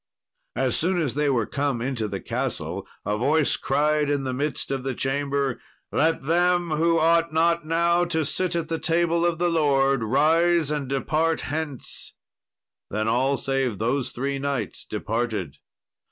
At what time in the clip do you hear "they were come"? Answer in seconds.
1.13-1.79